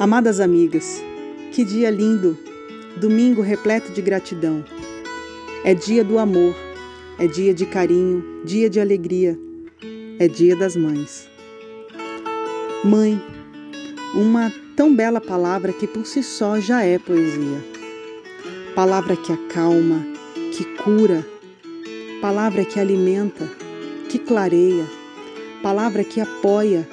[0.00, 1.04] Amadas amigas,
[1.52, 2.34] que dia lindo,
[2.96, 4.64] domingo repleto de gratidão.
[5.62, 6.56] É dia do amor,
[7.18, 9.38] é dia de carinho, dia de alegria,
[10.18, 11.28] é dia das mães.
[12.82, 13.22] Mãe,
[14.14, 17.62] uma tão bela palavra que por si só já é poesia.
[18.74, 20.02] Palavra que acalma,
[20.56, 21.26] que cura,
[22.22, 23.46] palavra que alimenta,
[24.08, 24.86] que clareia,
[25.62, 26.88] palavra que apoia,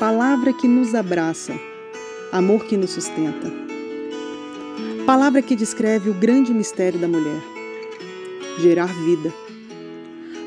[0.00, 1.54] palavra que nos abraça
[2.32, 3.52] amor que nos sustenta.
[5.04, 7.42] Palavra que descreve o grande mistério da mulher:
[8.58, 9.32] gerar vida.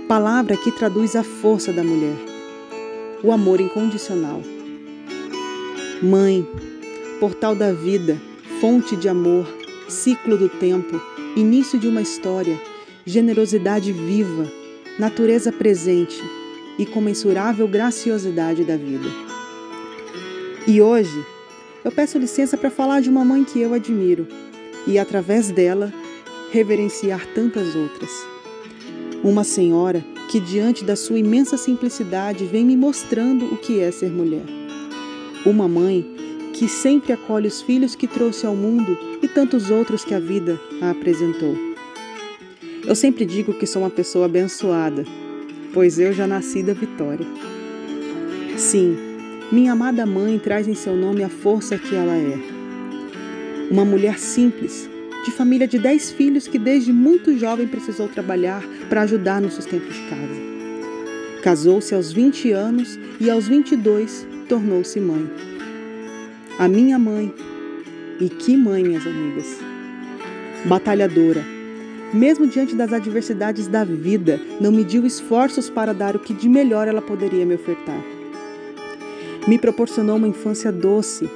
[0.07, 2.17] Palavra que traduz a força da mulher,
[3.23, 4.41] o amor incondicional.
[6.01, 6.47] Mãe,
[7.19, 8.19] portal da vida,
[8.59, 9.47] fonte de amor,
[9.87, 10.99] ciclo do tempo,
[11.35, 12.59] início de uma história,
[13.05, 14.51] generosidade viva,
[14.99, 16.21] natureza presente
[16.77, 19.09] e comensurável graciosidade da vida.
[20.67, 21.34] E hoje,
[21.85, 24.27] eu peço licença para falar de uma mãe que eu admiro
[24.87, 25.93] e, através dela,
[26.51, 28.09] reverenciar tantas outras.
[29.23, 34.09] Uma senhora que, diante da sua imensa simplicidade, vem me mostrando o que é ser
[34.09, 34.45] mulher.
[35.45, 36.03] Uma mãe
[36.53, 40.59] que sempre acolhe os filhos que trouxe ao mundo e tantos outros que a vida
[40.81, 41.55] a apresentou.
[42.83, 45.05] Eu sempre digo que sou uma pessoa abençoada,
[45.71, 47.27] pois eu já nasci da vitória.
[48.57, 49.04] Sim,
[49.51, 52.39] minha amada mãe traz em seu nome a força que ela é.
[53.69, 54.89] Uma mulher simples,
[55.23, 59.87] de família de dez filhos que desde muito jovem precisou trabalhar para ajudar no sustento
[59.87, 61.41] de casa.
[61.43, 65.29] Casou-se aos 20 anos e aos 22 tornou-se mãe.
[66.57, 67.31] A minha mãe,
[68.19, 69.59] e que mãe, minhas amigas!
[70.65, 71.45] Batalhadora,
[72.11, 76.87] mesmo diante das adversidades da vida, não mediu esforços para dar o que de melhor
[76.87, 78.14] ela poderia me ofertar
[79.47, 81.29] me proporcionou uma infância doce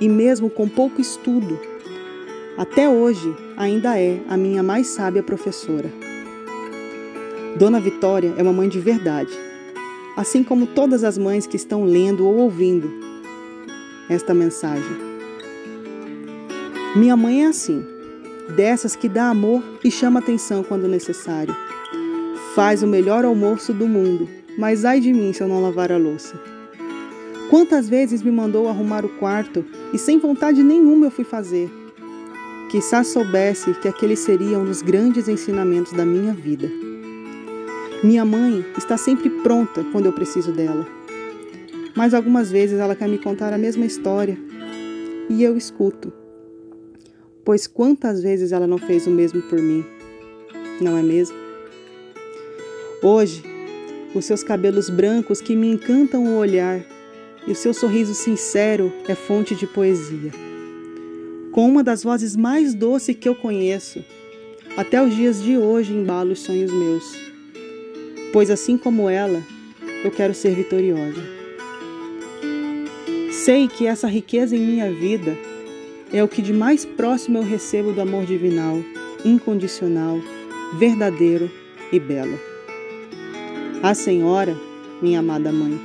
[0.00, 1.58] e, mesmo com pouco estudo,
[2.58, 5.90] até hoje ainda é a minha mais sábia professora.
[7.58, 9.32] Dona Vitória é uma mãe de verdade,
[10.16, 12.90] assim como todas as mães que estão lendo ou ouvindo
[14.08, 15.14] esta mensagem.
[16.94, 17.84] Minha mãe é assim,
[18.54, 21.54] dessas que dá amor e chama atenção quando necessário.
[22.54, 25.96] Faz o melhor almoço do mundo, mas ai de mim se eu não lavar a
[25.96, 26.53] louça.
[27.50, 31.70] Quantas vezes me mandou arrumar o quarto e sem vontade nenhuma eu fui fazer.
[32.70, 36.68] Quizás soubesse que aquele seria um dos grandes ensinamentos da minha vida.
[38.02, 40.86] Minha mãe está sempre pronta quando eu preciso dela.
[41.94, 44.36] Mas algumas vezes ela quer me contar a mesma história
[45.28, 46.12] e eu escuto.
[47.44, 49.84] Pois quantas vezes ela não fez o mesmo por mim,
[50.80, 51.36] não é mesmo?
[53.02, 53.44] Hoje,
[54.14, 56.84] os seus cabelos brancos que me encantam o olhar
[57.46, 60.30] e o seu sorriso sincero é fonte de poesia.
[61.52, 64.04] Com uma das vozes mais doces que eu conheço,
[64.76, 67.04] até os dias de hoje embalo os sonhos meus,
[68.32, 69.42] pois assim como ela,
[70.04, 71.22] eu quero ser vitoriosa.
[73.30, 75.36] Sei que essa riqueza em minha vida
[76.12, 78.78] é o que de mais próximo eu recebo do amor divinal,
[79.24, 80.18] incondicional,
[80.78, 81.50] verdadeiro
[81.92, 82.38] e belo.
[83.82, 84.56] A Senhora,
[85.02, 85.78] minha amada mãe,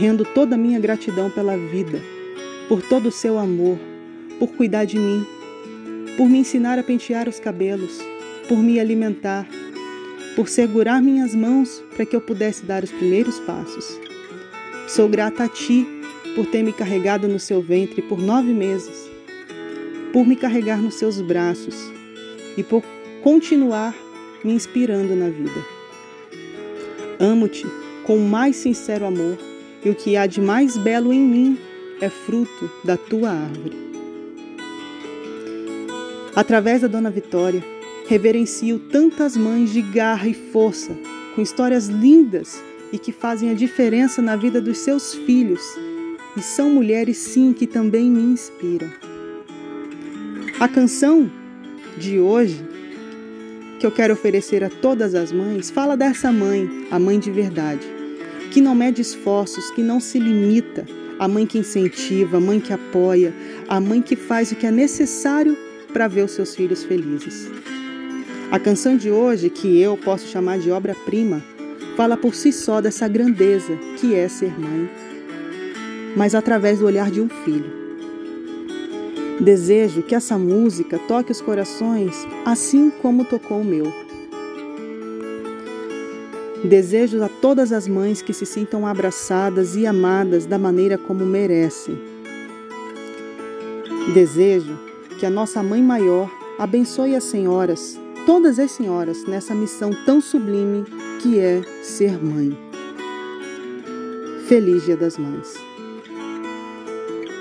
[0.00, 2.00] Rendo toda a minha gratidão pela vida,
[2.70, 3.78] por todo o seu amor,
[4.38, 5.26] por cuidar de mim,
[6.16, 7.98] por me ensinar a pentear os cabelos,
[8.48, 9.46] por me alimentar,
[10.34, 14.00] por segurar minhas mãos para que eu pudesse dar os primeiros passos.
[14.88, 15.86] Sou grata a Ti
[16.34, 19.06] por ter me carregado no seu ventre por nove meses,
[20.14, 21.74] por me carregar nos seus braços
[22.56, 22.82] e por
[23.22, 23.94] continuar
[24.42, 25.62] me inspirando na vida.
[27.18, 27.66] Amo-te
[28.06, 29.36] com o mais sincero amor
[29.84, 31.58] e o que há de mais belo em mim
[32.00, 33.76] é fruto da tua árvore.
[36.34, 37.62] Através da Dona Vitória,
[38.08, 40.96] reverencio tantas mães de garra e força,
[41.34, 45.60] com histórias lindas e que fazem a diferença na vida dos seus filhos,
[46.36, 48.88] e são mulheres, sim, que também me inspiram.
[50.58, 51.30] A canção
[51.96, 52.64] de hoje,
[53.78, 57.99] que eu quero oferecer a todas as mães, fala dessa mãe, a mãe de verdade
[58.50, 60.84] que não mede esforços, que não se limita,
[61.18, 63.32] a mãe que incentiva, a mãe que apoia,
[63.68, 65.56] a mãe que faz o que é necessário
[65.92, 67.50] para ver os seus filhos felizes.
[68.50, 71.42] A canção de hoje, que eu posso chamar de obra-prima,
[71.96, 74.90] fala por si só dessa grandeza que é ser mãe,
[76.16, 77.78] mas através do olhar de um filho.
[79.40, 84.09] Desejo que essa música toque os corações assim como tocou o meu.
[86.64, 91.98] Desejo a todas as mães que se sintam abraçadas e amadas da maneira como merecem.
[94.12, 94.78] Desejo
[95.18, 100.84] que a nossa Mãe Maior abençoe as senhoras, todas as senhoras, nessa missão tão sublime
[101.22, 102.56] que é ser mãe.
[104.46, 105.54] Feliz Dia das Mães.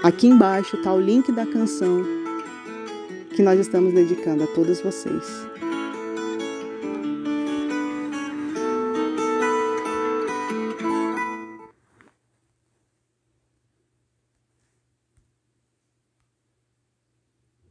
[0.01, 2.05] Aqui embaixo está o link da canção
[3.35, 5.25] que nós estamos dedicando a todos vocês.